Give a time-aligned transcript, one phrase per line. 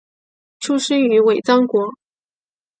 [0.57, 1.93] 出生于尾张国。